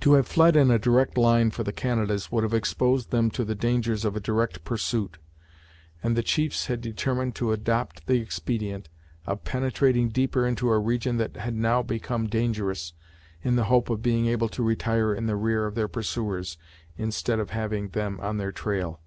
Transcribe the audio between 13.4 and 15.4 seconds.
in the hope of being able to retire in the